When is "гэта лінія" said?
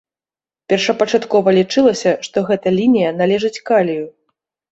2.49-3.11